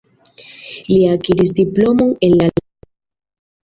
Li 0.93 0.97
akiris 1.11 1.53
diplomon 1.61 2.13
en 2.31 2.37
la 2.37 2.51
lasta 2.53 2.69
urbo. 2.69 2.95